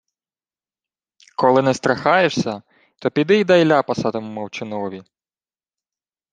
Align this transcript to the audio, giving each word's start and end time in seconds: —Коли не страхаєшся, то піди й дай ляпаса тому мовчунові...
—Коли 1.35 1.61
не 1.61 1.73
страхаєшся, 1.73 2.61
то 3.01 3.11
піди 3.11 3.39
й 3.39 3.43
дай 3.43 3.65
ляпаса 3.65 4.11
тому 4.11 4.27
мовчунові... 4.31 5.03